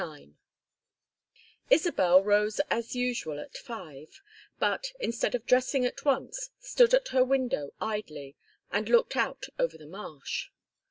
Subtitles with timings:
[0.01, 0.31] IX
[1.69, 4.19] Isabel rose as usual at five,
[4.57, 8.35] but, instead of dressing at once, stood at her window idly
[8.71, 10.49] and looked out over the marsh.